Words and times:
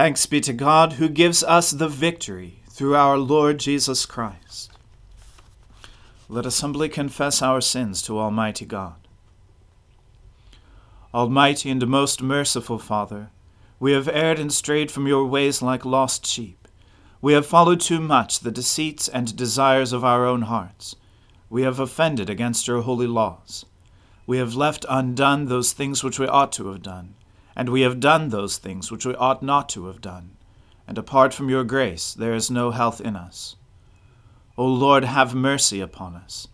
Thanks 0.00 0.24
be 0.24 0.40
to 0.40 0.54
God 0.54 0.94
who 0.94 1.10
gives 1.10 1.44
us 1.44 1.72
the 1.72 1.86
victory 1.86 2.62
through 2.70 2.96
our 2.96 3.18
Lord 3.18 3.58
Jesus 3.58 4.06
Christ. 4.06 4.72
Let 6.26 6.46
us 6.46 6.62
humbly 6.62 6.88
confess 6.88 7.42
our 7.42 7.60
sins 7.60 8.00
to 8.04 8.18
Almighty 8.18 8.64
God. 8.64 8.94
Almighty 11.12 11.68
and 11.68 11.86
most 11.86 12.22
merciful 12.22 12.78
Father, 12.78 13.28
we 13.78 13.92
have 13.92 14.08
erred 14.08 14.38
and 14.38 14.50
strayed 14.50 14.90
from 14.90 15.06
your 15.06 15.26
ways 15.26 15.60
like 15.60 15.84
lost 15.84 16.24
sheep. 16.24 16.66
We 17.20 17.34
have 17.34 17.44
followed 17.44 17.82
too 17.82 18.00
much 18.00 18.40
the 18.40 18.50
deceits 18.50 19.06
and 19.06 19.36
desires 19.36 19.92
of 19.92 20.02
our 20.02 20.24
own 20.24 20.42
hearts. 20.48 20.96
We 21.50 21.60
have 21.64 21.78
offended 21.78 22.30
against 22.30 22.66
your 22.66 22.80
holy 22.80 23.06
laws. 23.06 23.66
We 24.26 24.38
have 24.38 24.54
left 24.54 24.86
undone 24.88 25.44
those 25.44 25.74
things 25.74 26.02
which 26.02 26.18
we 26.18 26.26
ought 26.26 26.52
to 26.52 26.68
have 26.68 26.80
done 26.80 27.16
and 27.56 27.68
we 27.68 27.82
have 27.82 28.00
done 28.00 28.28
those 28.28 28.58
things 28.58 28.90
which 28.90 29.04
we 29.04 29.14
ought 29.16 29.42
not 29.42 29.68
to 29.70 29.86
have 29.86 30.00
done, 30.00 30.36
and 30.86 30.98
apart 30.98 31.34
from 31.34 31.48
your 31.48 31.64
grace 31.64 32.14
there 32.14 32.34
is 32.34 32.50
no 32.50 32.70
health 32.70 33.00
in 33.00 33.16
us. 33.16 33.56
O 34.56 34.66
Lord, 34.66 35.04
have 35.04 35.34
mercy 35.34 35.80
upon 35.80 36.14
us. 36.14 36.48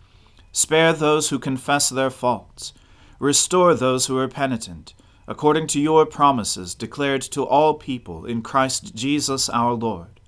Spare 0.51 0.93
those 0.93 1.29
who 1.29 1.39
confess 1.39 1.89
their 1.89 2.09
faults. 2.09 2.73
Restore 3.19 3.73
those 3.73 4.05
who 4.05 4.17
are 4.17 4.27
penitent, 4.27 4.93
according 5.27 5.67
to 5.67 5.79
your 5.79 6.05
promises 6.05 6.73
declared 6.73 7.21
to 7.21 7.43
all 7.43 7.73
people 7.73 8.25
in 8.25 8.41
Christ 8.41 8.95
Jesus 8.95 9.49
our 9.49 9.73
Lord. 9.73 10.19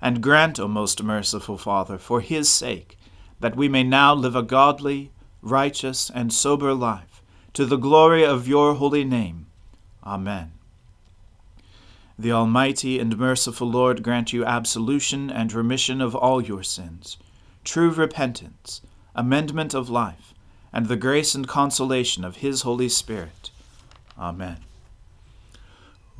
And 0.00 0.22
grant, 0.22 0.60
O 0.60 0.68
most 0.68 1.02
merciful 1.02 1.56
Father, 1.56 1.98
for 1.98 2.20
his 2.20 2.50
sake, 2.50 2.98
that 3.40 3.56
we 3.56 3.68
may 3.68 3.82
now 3.82 4.14
live 4.14 4.36
a 4.36 4.42
godly, 4.42 5.10
righteous, 5.40 6.10
and 6.10 6.32
sober 6.32 6.74
life, 6.74 7.22
to 7.54 7.64
the 7.64 7.76
glory 7.76 8.24
of 8.24 8.46
your 8.46 8.74
holy 8.74 9.04
name 9.04 9.45
Amen. 10.06 10.52
The 12.16 12.30
Almighty 12.30 13.00
and 13.00 13.18
merciful 13.18 13.68
Lord 13.68 14.04
grant 14.04 14.32
you 14.32 14.44
absolution 14.44 15.30
and 15.30 15.52
remission 15.52 16.00
of 16.00 16.14
all 16.14 16.40
your 16.40 16.62
sins, 16.62 17.18
true 17.64 17.90
repentance, 17.90 18.80
amendment 19.16 19.74
of 19.74 19.90
life, 19.90 20.32
and 20.72 20.86
the 20.86 20.96
grace 20.96 21.34
and 21.34 21.48
consolation 21.48 22.24
of 22.24 22.36
His 22.36 22.62
Holy 22.62 22.88
Spirit. 22.88 23.50
Amen. 24.16 24.58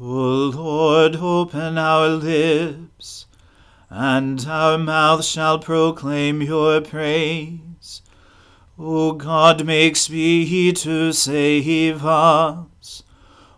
O 0.00 0.05
Lord, 0.05 1.17
open 1.17 1.78
our 1.78 2.09
lips, 2.09 3.27
and 3.89 4.45
our 4.47 4.77
mouth 4.77 5.25
shall 5.25 5.61
proclaim 5.61 6.43
your 6.43 6.81
praise. 6.81 8.03
O 8.78 9.12
God, 9.12 9.65
make 9.65 9.97
speed 9.97 10.77
to 10.77 11.12
save 11.12 12.05
us. 12.05 12.67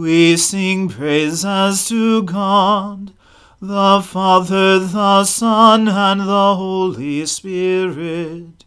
we 0.00 0.36
sing 0.36 0.88
praises 0.88 1.88
to 1.88 2.22
God, 2.22 3.12
the 3.60 4.02
Father, 4.02 4.78
the 4.78 5.24
Son, 5.24 5.88
and 5.88 6.20
the 6.20 6.54
Holy 6.54 7.24
Spirit. 7.24 8.64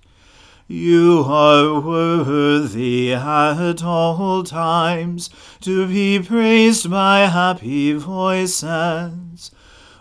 You 0.67 1.23
are 1.27 1.79
worthy 1.79 3.13
at 3.13 3.83
all 3.83 4.43
times 4.43 5.29
to 5.61 5.87
be 5.87 6.19
praised 6.19 6.89
by 6.89 7.19
happy 7.21 7.93
voices. 7.93 9.51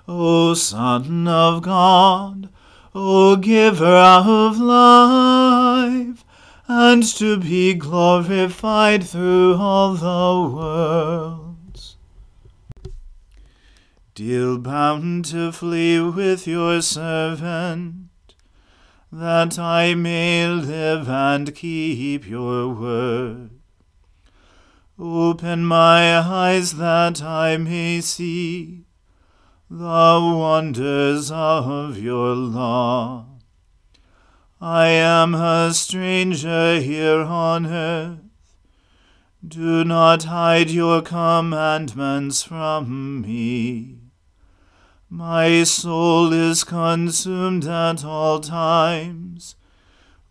O 0.06 0.54
Son 0.54 1.28
of 1.28 1.62
God, 1.62 2.48
O 2.94 3.36
Giver 3.36 3.84
of 3.84 4.58
life, 4.58 6.24
and 6.70 7.02
to 7.02 7.38
be 7.38 7.72
glorified 7.72 9.02
through 9.02 9.56
all 9.56 9.94
the 9.94 10.54
worlds. 10.54 11.96
Deal 14.14 14.58
bountifully 14.58 15.98
with 15.98 16.46
your 16.46 16.82
servant, 16.82 18.10
that 19.10 19.58
I 19.58 19.94
may 19.94 20.46
live 20.46 21.08
and 21.08 21.54
keep 21.54 22.28
your 22.28 22.68
word. 22.74 23.50
Open 24.98 25.64
my 25.64 26.18
eyes 26.18 26.74
that 26.74 27.22
I 27.22 27.56
may 27.56 28.02
see 28.02 28.84
the 29.70 30.20
wonders 30.36 31.30
of 31.30 31.96
your 31.96 32.34
law. 32.34 33.37
I 34.60 34.88
am 34.88 35.36
a 35.36 35.72
stranger 35.72 36.80
here 36.80 37.20
on 37.20 37.64
earth. 37.66 38.18
Do 39.46 39.84
not 39.84 40.24
hide 40.24 40.68
your 40.68 41.00
commandments 41.00 42.42
from 42.42 43.20
me. 43.20 43.98
My 45.08 45.62
soul 45.62 46.32
is 46.32 46.64
consumed 46.64 47.66
at 47.66 48.04
all 48.04 48.40
times 48.40 49.54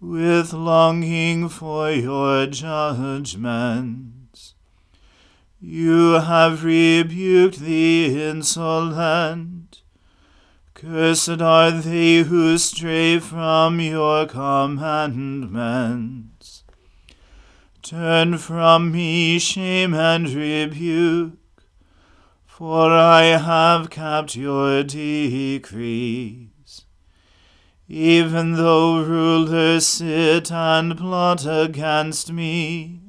with 0.02 0.52
longing 0.52 1.48
for 1.48 1.90
your 1.90 2.48
judgments. 2.48 3.46
You 5.62 6.20
have 6.20 6.66
rebuked 6.66 7.60
the 7.60 8.30
insolent 8.30 9.57
Cursed 10.80 11.42
are 11.42 11.72
they 11.72 12.18
who 12.18 12.56
stray 12.60 13.18
from 13.18 13.80
your 13.80 14.28
commandments. 14.28 16.64
Turn 17.82 18.38
from 18.38 18.92
me 18.92 19.40
shame 19.40 19.96
and 19.96 20.30
rebuke, 20.30 21.34
for 22.46 22.92
I 22.92 23.24
have 23.24 23.90
kept 23.90 24.36
your 24.36 24.84
decrees. 24.84 26.84
Even 27.88 28.52
though 28.52 29.04
rulers 29.04 29.88
sit 29.88 30.52
and 30.52 30.96
plot 30.96 31.44
against 31.48 32.32
me, 32.32 33.00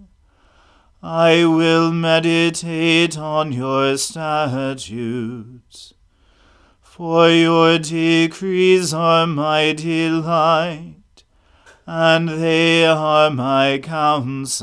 I 1.03 1.45
will 1.45 1.93
meditate 1.93 3.19
on 3.19 3.53
your 3.53 3.99
statutes. 3.99 5.93
For 6.99 7.31
your 7.31 7.79
decrees 7.79 8.93
are 8.93 9.25
my 9.25 9.73
delight, 9.73 11.23
and 11.87 12.29
they 12.29 12.85
are 12.87 13.31
my 13.31 13.79
counselors. 13.81 14.63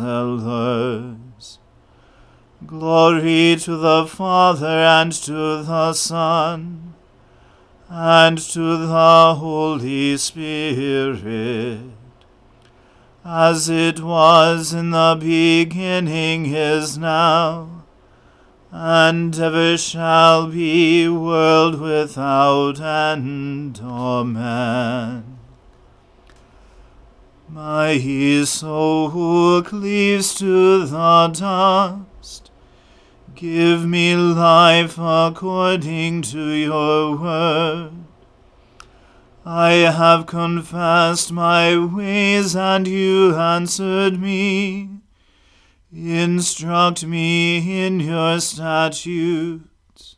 Glory 2.65 3.55
to 3.61 3.77
the 3.77 4.05
Father 4.05 4.67
and 4.67 5.13
to 5.13 5.63
the 5.63 5.93
Son 5.93 6.95
and 7.87 8.37
to 8.37 8.85
the 8.85 9.35
Holy 9.35 10.17
Spirit, 10.17 11.79
as 13.23 13.69
it 13.69 14.01
was 14.01 14.73
in 14.73 14.91
the 14.91 15.15
beginning 15.17 16.47
is 16.47 16.97
now 16.97 17.74
and 18.77 19.39
ever 19.39 19.77
shall 19.77 20.47
be, 20.47 21.07
world 21.07 21.79
without 21.79 22.81
end. 22.81 23.79
Amen. 23.81 25.39
My 27.47 27.97
soul 28.43 29.11
who 29.11 29.63
cleaves 29.63 30.35
to 30.35 30.85
the 30.85 31.27
dust. 31.29 32.51
Give 33.33 33.85
me 33.85 34.13
life 34.13 34.97
according 34.99 36.23
to 36.23 36.45
your 36.49 37.15
word. 37.15 37.91
I 39.45 39.71
have 39.71 40.25
confessed 40.25 41.31
my 41.31 41.77
ways, 41.77 42.57
and 42.57 42.85
you 42.85 43.35
answered 43.35 44.19
me. 44.19 44.94
Instruct 45.91 47.05
me 47.05 47.85
in 47.85 47.99
your 47.99 48.39
statutes. 48.39 50.15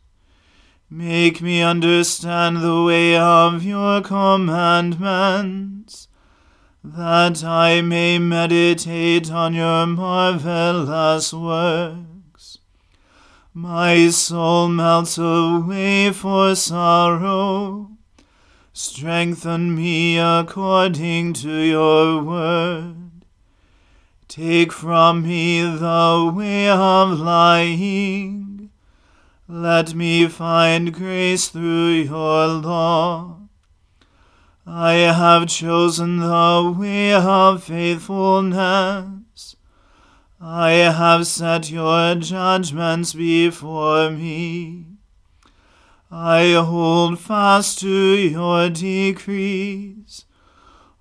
Make 0.89 1.41
me 1.41 1.61
understand 1.61 2.57
the 2.57 2.83
way 2.83 3.17
of 3.17 3.63
your 3.63 4.01
commandments, 4.01 6.07
that 6.83 7.43
I 7.43 7.81
may 7.81 8.19
meditate 8.19 9.31
on 9.31 9.53
your 9.53 9.85
marvelous 9.85 11.33
works. 11.33 12.57
My 13.53 14.09
soul 14.09 14.69
melts 14.69 15.17
away 15.17 16.11
for 16.11 16.55
sorrow 16.55 17.97
Strengthen 18.79 19.73
me 19.73 20.19
according 20.19 21.33
to 21.33 21.49
your 21.49 22.21
word. 22.21 23.06
Take 24.27 24.74
from 24.74 25.24
me 25.24 25.62
the 25.62 26.31
way 26.35 26.69
of 26.69 27.18
lying. 27.18 28.69
Let 29.47 29.95
me 29.95 30.27
find 30.27 30.94
grace 30.94 31.47
through 31.47 31.91
your 31.91 32.47
law. 32.47 33.38
I 34.65 34.94
have 34.94 35.47
chosen 35.47 36.18
the 36.18 36.75
way 36.77 37.13
of 37.13 37.63
faithfulness. 37.63 39.56
I 40.41 40.71
have 40.71 41.25
set 41.25 41.71
your 41.71 42.15
judgments 42.15 43.13
before 43.13 44.12
me. 44.12 44.85
I 46.12 46.51
hold 46.51 47.19
fast 47.19 47.80
to 47.80 47.89
your 47.89 48.69
decrees. 48.69 50.26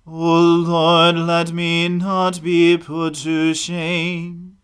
O 0.09 0.39
Lord, 0.65 1.17
let 1.17 1.51
me 1.51 1.89
not 1.89 2.41
be 2.41 2.77
put 2.77 3.15
to 3.15 3.53
shame. 3.53 4.57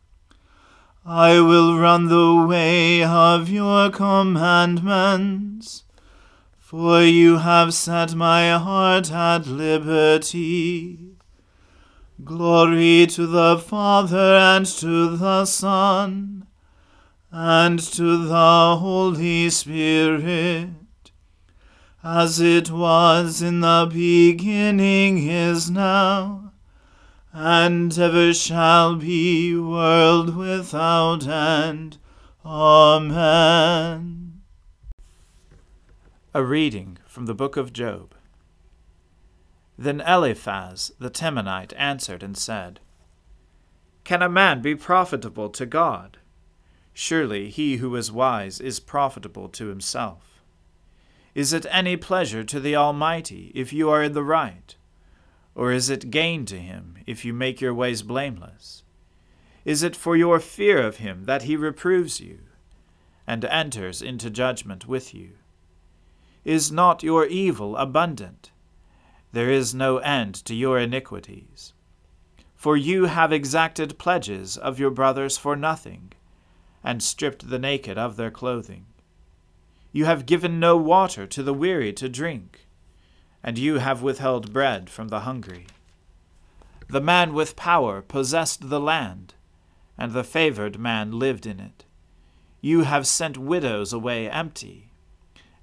I 1.06 1.42
will 1.42 1.78
run 1.78 2.07
the 2.07 2.45
way 2.48 3.04
of 3.04 3.50
your 3.50 3.90
commandments, 3.90 5.84
for 6.57 7.01
you 7.01 7.40
have 7.40 7.74
set 7.74 8.16
my 8.16 8.51
heart 8.57 9.12
at 9.12 9.45
liberty. 9.45 11.18
Glory 12.24 13.06
to 13.07 13.28
the 13.28 13.57
Father 13.57 14.36
and 14.36 14.66
to 14.66 15.18
the 15.18 15.44
Son 15.44 16.48
and 17.31 17.80
to 17.80 18.25
the 18.28 18.78
Holy 18.80 19.50
Spirit, 19.50 20.69
as 22.03 22.41
it 22.41 22.69
was 22.69 23.41
in 23.41 23.61
the 23.61 23.89
beginning, 23.89 25.25
is 25.29 25.71
now, 25.71 26.51
and 27.31 27.97
ever 27.97 28.33
shall 28.33 28.97
be, 28.97 29.55
world 29.55 30.35
without 30.35 31.25
end. 31.25 31.97
Amen. 32.45 34.41
A 36.33 36.44
reading 36.44 36.97
from 37.05 37.25
the 37.25 37.33
book 37.33 37.55
of 37.55 37.71
Job. 37.71 38.13
Then 39.77 40.01
Eliphaz 40.01 40.91
the 40.99 41.09
Temanite 41.09 41.73
answered 41.77 42.21
and 42.21 42.38
said, 42.38 42.81
Can 44.03 44.21
a 44.21 44.27
man 44.27 44.61
be 44.61 44.75
profitable 44.75 45.49
to 45.51 45.65
God? 45.65 46.17
Surely 46.94 47.49
he 47.49 47.77
who 47.77 47.95
is 47.95 48.11
wise 48.11 48.59
is 48.59 48.81
profitable 48.81 49.47
to 49.49 49.67
himself. 49.67 50.32
Is 51.35 51.51
it 51.51 51.65
any 51.71 51.97
pleasure 51.97 52.44
to 52.44 52.59
the 52.59 52.75
Almighty 52.75 53.51
if 53.56 53.74
you 53.74 53.89
are 53.89 54.03
in 54.03 54.13
the 54.13 54.24
right? 54.24 54.75
Or 55.56 55.71
is 55.71 55.89
it 55.89 56.12
gain 56.12 56.45
to 56.45 56.59
him 56.59 57.00
if 57.07 57.25
you 57.25 57.33
make 57.33 57.59
your 57.59 57.74
ways 57.74 58.03
blameless? 58.03 58.83
Is 59.65 59.81
it 59.81 59.95
for 59.95 60.15
your 60.15 60.39
fear 60.39 60.85
of 60.85 60.97
him 60.97 61.24
that 61.25 61.44
he 61.44 61.56
reproves 61.56 62.19
you, 62.19 62.39
and 63.25 63.45
enters 63.45 64.01
into 64.01 64.30
judgment 64.30 64.88
with 64.88 65.13
you? 65.13 65.31
Is 66.44 66.71
not 66.71 67.01
your 67.01 67.25
evil 67.25 67.77
abundant? 67.77 68.51
There 69.31 69.50
is 69.50 69.74
no 69.74 69.97
end 69.97 70.35
to 70.45 70.53
your 70.53 70.77
iniquities. 70.77 71.74
For 72.56 72.77
you 72.77 73.06
have 73.06 73.33
exacted 73.33 73.97
pledges 73.97 74.57
of 74.57 74.80
your 74.80 74.91
brothers 74.91 75.38
for 75.38 75.56
nothing 75.56 76.13
and 76.83 77.01
stripped 77.01 77.50
the 77.50 77.59
naked 77.59 77.97
of 77.97 78.18
their 78.18 78.31
clothing. 78.31 78.85
You 79.94 80.04
have 80.04 80.25
given 80.25 80.60
no 80.60 80.75
water 80.75 81.25
to 81.28 81.42
the 81.42 81.54
weary 81.54 81.94
to 81.94 82.10
drink, 82.10 82.68
and 83.42 83.57
you 83.57 83.78
have 83.78 84.01
withheld 84.01 84.51
bread 84.51 84.90
from 84.90 85.07
the 85.07 85.22
hungry. 85.22 85.68
The 86.90 87.00
man 87.00 87.34
with 87.34 87.56
power 87.56 88.01
possessed 88.01 88.69
the 88.69 88.81
land, 88.81 89.36
and 89.98 90.12
the 90.12 90.25
favored 90.25 90.78
man 90.78 91.18
lived 91.18 91.45
in 91.45 91.62
it. 91.62 91.86
You 92.60 92.81
have 92.81 93.07
sent 93.07 93.38
widows 93.38 93.94
away 93.94 94.30
empty, 94.30 94.90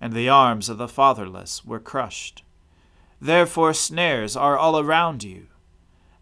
and 0.01 0.15
the 0.15 0.31
arms 0.31 0.71
of 0.71 0.79
the 0.79 0.89
fatherless 0.89 1.63
were 1.65 1.81
crushed. 1.81 2.43
Therefore 3.21 3.75
snares 3.75 4.37
are 4.37 4.57
all 4.57 4.79
around 4.79 5.23
you, 5.23 5.49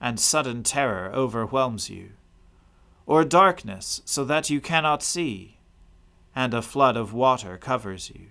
and 0.01 0.19
sudden 0.19 0.65
terror 0.65 1.13
overwhelms 1.15 1.89
you 1.89 2.11
or 3.09 3.25
darkness 3.25 4.03
so 4.05 4.23
that 4.23 4.51
you 4.51 4.61
cannot 4.61 5.03
see, 5.03 5.58
and 6.35 6.55
a 6.55 6.63
flood 6.63 6.97
of 6.97 7.13
water 7.13 7.57
covers 7.57 8.11
you? 8.11 8.29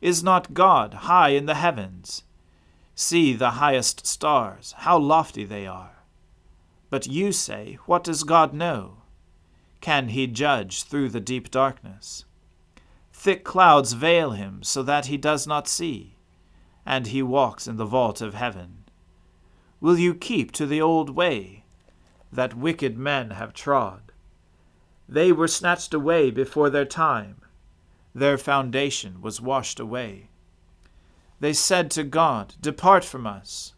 Is 0.00 0.22
not 0.22 0.54
God 0.54 0.94
high 0.94 1.30
in 1.30 1.46
the 1.46 1.54
heavens? 1.54 2.24
See 2.94 3.32
the 3.32 3.52
highest 3.52 4.06
stars, 4.06 4.74
how 4.78 4.98
lofty 4.98 5.44
they 5.44 5.66
are. 5.66 6.04
But 6.90 7.06
you 7.06 7.32
say, 7.32 7.78
What 7.86 8.04
does 8.04 8.24
God 8.24 8.52
know? 8.52 8.98
Can 9.80 10.08
he 10.08 10.26
judge 10.26 10.84
through 10.84 11.08
the 11.08 11.20
deep 11.20 11.50
darkness? 11.50 12.24
Thick 13.12 13.44
clouds 13.44 13.92
veil 13.92 14.32
him 14.32 14.62
so 14.62 14.82
that 14.82 15.06
he 15.06 15.16
does 15.16 15.46
not 15.46 15.68
see, 15.68 16.16
and 16.84 17.06
he 17.06 17.22
walks 17.22 17.66
in 17.66 17.76
the 17.76 17.84
vault 17.84 18.20
of 18.20 18.34
heaven. 18.34 18.84
Will 19.80 19.98
you 19.98 20.14
keep 20.14 20.52
to 20.52 20.66
the 20.66 20.80
old 20.80 21.10
way? 21.10 21.62
that 22.32 22.56
wicked 22.56 22.96
men 22.96 23.30
have 23.30 23.52
trod. 23.52 24.11
They 25.12 25.30
were 25.30 25.46
snatched 25.46 25.92
away 25.92 26.30
before 26.30 26.70
their 26.70 26.86
time, 26.86 27.42
their 28.14 28.38
foundation 28.38 29.20
was 29.20 29.42
washed 29.42 29.78
away. 29.78 30.30
They 31.38 31.52
said 31.52 31.90
to 31.90 32.02
God, 32.02 32.54
Depart 32.62 33.04
from 33.04 33.26
us, 33.26 33.74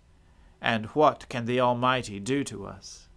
and 0.60 0.86
what 0.94 1.28
can 1.28 1.46
the 1.46 1.58
Almighty 1.58 2.20
do 2.20 2.44
to 2.44 2.66
us? 2.66 3.08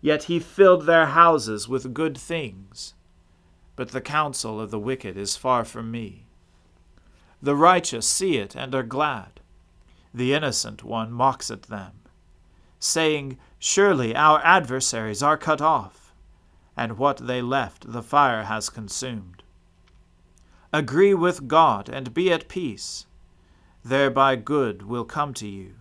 Yet 0.00 0.24
he 0.24 0.38
filled 0.38 0.86
their 0.86 1.08
houses 1.08 1.68
with 1.68 1.92
good 1.92 2.16
things, 2.16 2.94
but 3.76 3.90
the 3.90 4.00
counsel 4.00 4.58
of 4.58 4.70
the 4.70 4.78
wicked 4.78 5.18
is 5.18 5.36
far 5.36 5.66
from 5.66 5.90
me. 5.90 6.28
The 7.42 7.54
righteous 7.54 8.08
see 8.08 8.38
it 8.38 8.56
and 8.56 8.74
are 8.74 8.82
glad, 8.82 9.40
the 10.14 10.32
innocent 10.32 10.82
one 10.82 11.12
mocks 11.12 11.50
at 11.50 11.64
them, 11.64 11.92
saying, 12.80 13.36
Surely 13.58 14.16
our 14.16 14.40
adversaries 14.42 15.22
are 15.22 15.36
cut 15.36 15.60
off, 15.60 15.97
and 16.78 16.96
what 16.96 17.26
they 17.26 17.42
left 17.42 17.90
the 17.90 18.02
fire 18.02 18.44
has 18.44 18.70
consumed. 18.70 19.42
Agree 20.72 21.12
with 21.12 21.48
God 21.48 21.88
and 21.88 22.14
be 22.14 22.32
at 22.32 22.48
peace. 22.48 23.06
Thereby 23.84 24.36
good 24.36 24.82
will 24.82 25.04
come 25.04 25.34
to 25.34 25.48
you. 25.48 25.74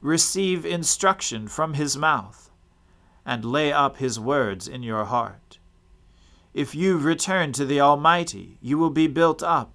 Receive 0.00 0.64
instruction 0.64 1.48
from 1.48 1.74
his 1.74 1.98
mouth, 1.98 2.50
and 3.26 3.44
lay 3.44 3.70
up 3.70 3.98
his 3.98 4.18
words 4.18 4.66
in 4.66 4.82
your 4.82 5.04
heart. 5.04 5.58
If 6.54 6.74
you 6.74 6.96
return 6.96 7.52
to 7.52 7.66
the 7.66 7.80
Almighty, 7.80 8.56
you 8.62 8.78
will 8.78 8.90
be 8.90 9.08
built 9.08 9.42
up. 9.42 9.74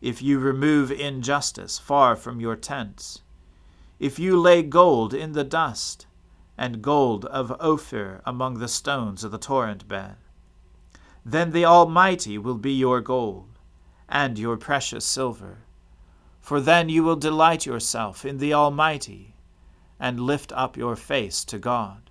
If 0.00 0.22
you 0.22 0.38
remove 0.38 0.90
injustice 0.90 1.78
far 1.78 2.16
from 2.16 2.40
your 2.40 2.56
tents, 2.56 3.20
if 3.98 4.18
you 4.18 4.40
lay 4.40 4.62
gold 4.62 5.12
in 5.12 5.32
the 5.32 5.44
dust, 5.44 6.06
and 6.56 6.82
gold 6.82 7.24
of 7.26 7.52
Ophir 7.60 8.20
among 8.24 8.58
the 8.58 8.68
stones 8.68 9.24
of 9.24 9.30
the 9.30 9.38
torrent 9.38 9.86
bed. 9.88 10.16
Then 11.24 11.50
the 11.52 11.64
Almighty 11.64 12.38
will 12.38 12.58
be 12.58 12.72
your 12.72 13.00
gold, 13.00 13.58
and 14.08 14.38
your 14.38 14.56
precious 14.56 15.04
silver. 15.04 15.58
For 16.40 16.60
then 16.60 16.88
you 16.88 17.04
will 17.04 17.16
delight 17.16 17.66
yourself 17.66 18.24
in 18.24 18.38
the 18.38 18.54
Almighty, 18.54 19.36
and 19.98 20.18
lift 20.18 20.52
up 20.52 20.76
your 20.76 20.96
face 20.96 21.44
to 21.44 21.58
God. 21.58 22.10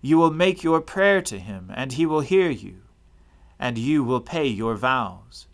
You 0.00 0.18
will 0.18 0.32
make 0.32 0.62
your 0.62 0.80
prayer 0.80 1.20
to 1.22 1.38
him, 1.38 1.70
and 1.74 1.92
he 1.92 2.06
will 2.06 2.20
hear 2.20 2.50
you, 2.50 2.82
and 3.58 3.76
you 3.76 4.02
will 4.02 4.20
pay 4.20 4.46
your 4.46 4.74
vows. 4.74 5.46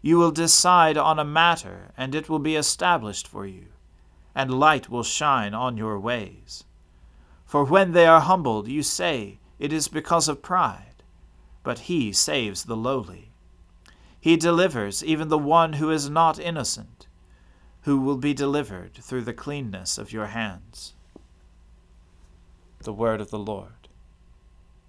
You 0.00 0.18
will 0.18 0.30
decide 0.30 0.96
on 0.96 1.18
a 1.18 1.24
matter, 1.24 1.92
and 1.96 2.14
it 2.14 2.28
will 2.28 2.38
be 2.38 2.56
established 2.56 3.26
for 3.26 3.46
you, 3.46 3.66
and 4.34 4.60
light 4.60 4.88
will 4.88 5.02
shine 5.02 5.54
on 5.54 5.76
your 5.76 5.98
ways. 5.98 6.64
For 7.46 7.64
when 7.64 7.92
they 7.92 8.06
are 8.06 8.20
humbled, 8.20 8.68
you 8.68 8.82
say, 8.82 9.38
It 9.58 9.72
is 9.72 9.88
because 9.88 10.28
of 10.28 10.42
pride. 10.42 11.02
But 11.62 11.80
he 11.80 12.12
saves 12.12 12.64
the 12.64 12.76
lowly. 12.76 13.30
He 14.20 14.36
delivers 14.36 15.04
even 15.04 15.28
the 15.28 15.38
one 15.38 15.74
who 15.74 15.90
is 15.90 16.10
not 16.10 16.38
innocent, 16.38 17.06
who 17.82 18.00
will 18.00 18.16
be 18.16 18.34
delivered 18.34 18.94
through 18.94 19.22
the 19.22 19.32
cleanness 19.32 19.98
of 19.98 20.12
your 20.12 20.26
hands. 20.26 20.94
The 22.80 22.92
word 22.92 23.20
of 23.20 23.30
the 23.30 23.38
Lord. 23.38 23.88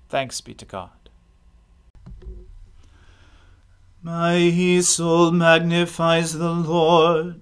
Thanks 0.10 0.42
be 0.42 0.54
to 0.56 0.66
God. 0.66 0.90
My 4.02 4.80
soul 4.82 5.32
magnifies 5.32 6.34
the 6.34 6.52
Lord. 6.52 7.42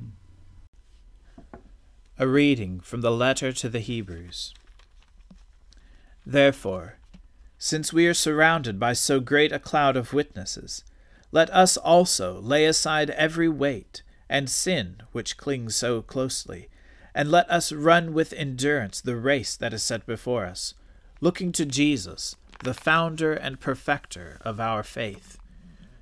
A 2.21 2.27
reading 2.27 2.81
from 2.81 3.01
the 3.01 3.09
letter 3.09 3.51
to 3.51 3.67
the 3.67 3.79
Hebrews. 3.79 4.53
Therefore, 6.23 6.99
since 7.57 7.91
we 7.91 8.05
are 8.05 8.13
surrounded 8.13 8.79
by 8.79 8.93
so 8.93 9.19
great 9.19 9.51
a 9.51 9.57
cloud 9.57 9.97
of 9.97 10.13
witnesses, 10.13 10.83
let 11.31 11.49
us 11.49 11.77
also 11.77 12.39
lay 12.39 12.65
aside 12.65 13.09
every 13.09 13.49
weight 13.49 14.03
and 14.29 14.51
sin 14.51 14.97
which 15.11 15.35
clings 15.35 15.75
so 15.75 16.03
closely 16.03 16.69
and 17.15 17.31
let 17.31 17.49
us 17.49 17.71
run 17.71 18.13
with 18.13 18.33
endurance 18.33 19.01
the 19.01 19.15
race 19.15 19.55
that 19.55 19.73
is 19.73 19.81
set 19.81 20.05
before 20.05 20.45
us, 20.45 20.75
looking 21.21 21.51
to 21.53 21.65
Jesus, 21.65 22.35
the 22.63 22.75
founder 22.75 23.33
and 23.33 23.59
perfecter 23.59 24.37
of 24.41 24.59
our 24.59 24.83
faith, 24.83 25.39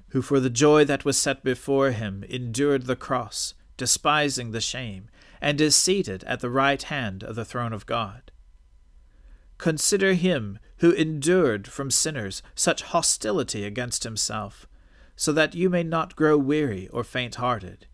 who 0.10 0.22
for 0.22 0.42
the 0.42 0.50
joy 0.50 0.84
that 0.84 1.06
was 1.06 1.18
set 1.18 1.46
before 1.46 1.92
him 1.92 2.26
endured 2.28 2.88
the 2.88 2.98
cross, 2.98 3.54
despising 3.78 4.52
the 4.52 4.60
shame, 4.60 5.08
and 5.42 5.60
is 5.62 5.76
seated 5.76 6.24
at 6.26 6.40
the 6.40 6.50
right 6.50 6.82
hand 6.84 7.24
of 7.24 7.36
the 7.36 7.46
throne 7.46 7.74
of 7.74 7.86
God. 7.86 8.32
Consider 9.58 10.14
him 10.14 10.60
who 10.78 10.92
endured 10.92 11.68
from 11.68 11.92
sinners 11.92 12.42
such 12.56 12.82
hostility 12.82 13.66
against 13.66 14.04
himself, 14.04 14.68
so 15.16 15.34
that 15.34 15.54
you 15.54 15.70
may 15.70 15.84
not 15.84 16.16
grow 16.16 16.38
weary 16.38 16.88
or 16.90 17.04
faint 17.04 17.36
hearted. 17.36 17.86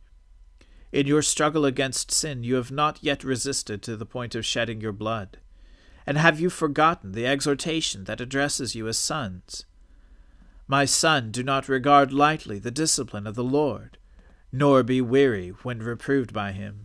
In 0.91 1.07
your 1.07 1.23
struggle 1.23 1.65
against 1.65 2.11
sin, 2.11 2.43
you 2.43 2.55
have 2.55 2.71
not 2.71 2.99
yet 3.01 3.23
resisted 3.23 3.81
to 3.81 3.97
the 3.97 4.05
point 4.05 4.35
of 4.35 4.45
shedding 4.45 4.79
your 4.79 4.91
blood. 4.91 5.37
And 6.05 6.17
have 6.17 6.39
you 6.39 6.51
forgotten 6.51 7.13
the 7.13 7.25
exhortation 7.25 8.03
that 8.03 8.21
addresses 8.21 8.75
you 8.75 8.87
as 8.87 8.97
sons? 8.97 9.65
My 10.67 10.85
son, 10.85 11.31
do 11.31 11.43
not 11.43 11.67
regard 11.67 12.13
lightly 12.13 12.59
the 12.59 12.71
discipline 12.71 13.27
of 13.27 13.35
the 13.35 13.43
Lord, 13.43 13.97
nor 14.51 14.83
be 14.83 15.01
weary 15.01 15.49
when 15.49 15.79
reproved 15.79 16.31
by 16.31 16.51
him. 16.51 16.84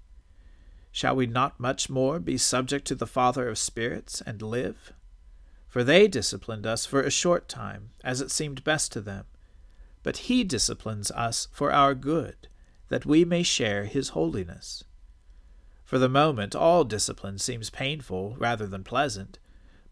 Shall 0.91 1.15
we 1.15 1.25
not 1.25 1.59
much 1.59 1.89
more 1.89 2.19
be 2.19 2.37
subject 2.37 2.85
to 2.87 2.95
the 2.95 3.07
Father 3.07 3.47
of 3.47 3.57
spirits 3.57 4.21
and 4.21 4.41
live? 4.41 4.93
For 5.67 5.83
they 5.83 6.07
disciplined 6.07 6.67
us 6.67 6.85
for 6.85 7.01
a 7.01 7.09
short 7.09 7.47
time, 7.47 7.91
as 8.03 8.19
it 8.19 8.29
seemed 8.29 8.63
best 8.63 8.91
to 8.91 9.01
them. 9.01 9.25
But 10.03 10.17
he 10.27 10.43
disciplines 10.43 11.09
us 11.11 11.47
for 11.51 11.71
our 11.71 11.95
good 11.95 12.49
that 12.89 13.05
we 13.05 13.23
may 13.23 13.41
share 13.41 13.85
his 13.85 14.09
holiness. 14.09 14.83
For 15.85 15.97
the 15.97 16.09
moment, 16.09 16.55
all 16.55 16.83
discipline 16.83 17.39
seems 17.39 17.69
painful 17.69 18.35
rather 18.37 18.67
than 18.67 18.83
pleasant, 18.83 19.39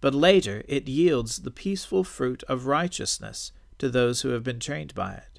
but 0.01 0.13
later 0.13 0.63
it 0.67 0.87
yields 0.89 1.39
the 1.39 1.51
peaceful 1.51 2.03
fruit 2.03 2.43
of 2.49 2.65
righteousness 2.65 3.53
to 3.77 3.89
those 3.89 4.21
who 4.21 4.29
have 4.29 4.43
been 4.43 4.59
trained 4.59 4.93
by 4.93 5.13
it. 5.13 5.38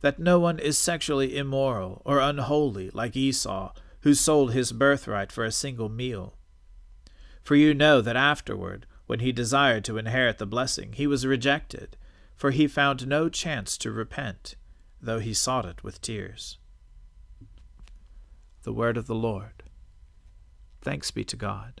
that 0.00 0.18
no 0.18 0.38
one 0.38 0.58
is 0.58 0.78
sexually 0.78 1.36
immoral 1.36 2.02
or 2.04 2.20
unholy 2.20 2.90
like 2.90 3.16
Esau, 3.16 3.72
who 4.00 4.14
sold 4.14 4.52
his 4.52 4.72
birthright 4.72 5.32
for 5.32 5.44
a 5.44 5.52
single 5.52 5.88
meal. 5.88 6.36
For 7.42 7.56
you 7.56 7.74
know 7.74 8.00
that 8.00 8.16
afterward, 8.16 8.86
when 9.06 9.20
he 9.20 9.32
desired 9.32 9.84
to 9.84 9.98
inherit 9.98 10.38
the 10.38 10.46
blessing, 10.46 10.92
he 10.92 11.06
was 11.06 11.26
rejected, 11.26 11.96
for 12.36 12.50
he 12.50 12.66
found 12.66 13.06
no 13.06 13.28
chance 13.28 13.76
to 13.78 13.90
repent 13.90 14.54
though 15.00 15.18
he 15.18 15.34
sought 15.34 15.64
it 15.64 15.84
with 15.84 16.00
tears. 16.00 16.58
The 18.62 18.72
word 18.72 18.96
of 18.96 19.06
the 19.06 19.14
Lord. 19.14 19.62
Thanks 20.80 21.10
be 21.10 21.24
to 21.24 21.36
God. 21.36 21.80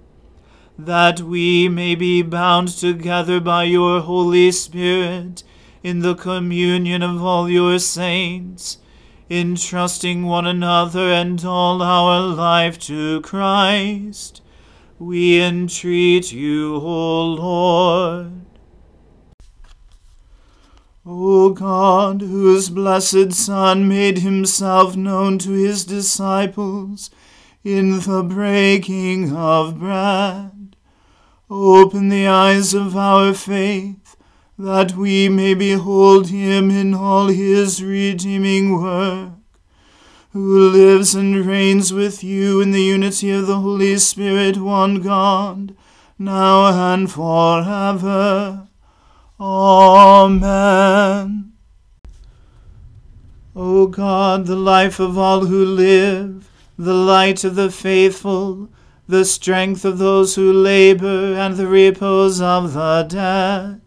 that 0.85 1.21
we 1.21 1.69
may 1.69 1.95
be 1.95 2.21
bound 2.21 2.67
together 2.67 3.39
by 3.39 3.63
your 3.63 4.01
Holy 4.01 4.51
Spirit 4.51 5.43
in 5.83 5.99
the 5.99 6.15
communion 6.15 7.01
of 7.01 7.23
all 7.23 7.49
your 7.49 7.79
saints 7.79 8.77
entrusting 9.31 10.25
one 10.25 10.45
another 10.45 11.09
and 11.09 11.45
all 11.45 11.81
our 11.81 12.19
life 12.19 12.77
to 12.77 13.21
Christ, 13.21 14.41
we 14.99 15.41
entreat 15.41 16.33
you, 16.33 16.75
O 16.75 17.25
Lord. 17.25 18.31
O 21.05 21.51
God, 21.51 22.21
whose 22.21 22.69
blessed 22.69 23.31
Son 23.31 23.87
made 23.87 24.17
himself 24.17 24.97
known 24.97 25.39
to 25.39 25.51
his 25.51 25.85
disciples 25.85 27.09
in 27.63 28.01
the 28.01 28.23
breaking 28.23 29.33
of 29.33 29.79
bread, 29.79 30.60
open 31.51 32.07
the 32.07 32.25
eyes 32.27 32.73
of 32.73 32.95
our 32.95 33.33
faith 33.33 34.15
that 34.57 34.95
we 34.95 35.27
may 35.27 35.53
behold 35.53 36.29
him 36.29 36.71
in 36.71 36.93
all 36.93 37.27
his 37.27 37.83
redeeming 37.83 38.81
work, 38.81 39.31
who 40.31 40.69
lives 40.69 41.13
and 41.13 41.45
reigns 41.45 41.91
with 41.91 42.23
you 42.23 42.61
in 42.61 42.71
the 42.71 42.81
unity 42.81 43.31
of 43.31 43.47
the 43.47 43.59
Holy 43.59 43.97
Spirit, 43.97 44.55
one 44.57 45.01
God, 45.01 45.75
now 46.17 46.93
and 46.93 47.11
forever. 47.11 48.69
Amen. 49.37 50.31
O 53.53 53.87
God, 53.87 54.45
the 54.45 54.55
life 54.55 55.01
of 55.01 55.17
all 55.17 55.47
who 55.47 55.65
live, 55.65 56.49
the 56.77 56.93
light 56.93 57.43
of 57.43 57.55
the 57.55 57.69
faithful, 57.69 58.69
the 59.11 59.25
strength 59.25 59.83
of 59.83 59.97
those 59.97 60.35
who 60.35 60.53
labor, 60.53 61.33
and 61.33 61.57
the 61.57 61.67
repose 61.67 62.39
of 62.39 62.73
the 62.73 63.05
dead, 63.09 63.81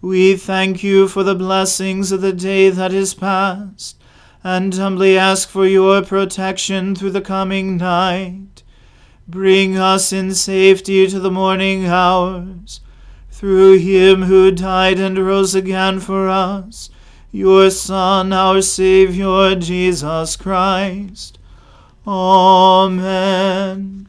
we 0.00 0.36
thank 0.36 0.82
you 0.82 1.06
for 1.06 1.22
the 1.22 1.36
blessings 1.36 2.10
of 2.10 2.20
the 2.20 2.32
day 2.32 2.68
that 2.68 2.92
is 2.92 3.14
past, 3.14 3.96
and 4.42 4.74
humbly 4.74 5.16
ask 5.16 5.48
for 5.48 5.64
your 5.64 6.02
protection 6.02 6.96
through 6.96 7.12
the 7.12 7.20
coming 7.20 7.76
night. 7.76 8.64
Bring 9.28 9.78
us 9.78 10.12
in 10.12 10.34
safety 10.34 11.06
to 11.06 11.20
the 11.20 11.30
morning 11.30 11.86
hours, 11.86 12.80
through 13.30 13.78
him 13.78 14.22
who 14.22 14.50
died 14.50 14.98
and 14.98 15.16
rose 15.16 15.54
again 15.54 16.00
for 16.00 16.28
us, 16.28 16.90
your 17.30 17.70
Son, 17.70 18.32
our 18.32 18.60
Saviour, 18.60 19.54
Jesus 19.54 20.34
Christ. 20.34 21.38
Amen. 22.04 24.08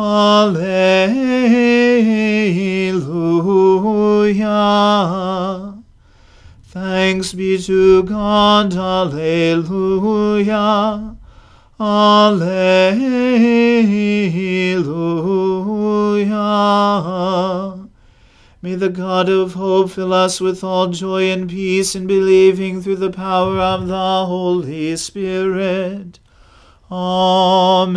Alleluia. 0.00 1.04
Thanks 6.62 7.34
be 7.34 7.58
to 7.62 8.02
God. 8.04 8.74
Alleluia. 8.74 9.58
Alleluia. 11.78 13.10
May 18.62 18.74
the 18.76 18.88
God 18.88 19.28
of 19.28 19.52
hope 19.52 19.90
fill 19.90 20.14
us 20.14 20.40
with 20.40 20.64
all 20.64 20.86
joy 20.88 21.30
and 21.30 21.50
peace 21.50 21.94
in 21.94 22.06
believing 22.06 22.80
through 22.80 22.96
the 22.96 23.10
power 23.10 23.58
of 23.58 23.86
the 23.86 24.24
Holy 24.24 24.96
Spirit. 24.96 26.20
Amen. 26.90 27.90